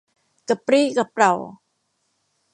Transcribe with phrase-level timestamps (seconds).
[0.49, 1.33] กระปรี้กระเปร่า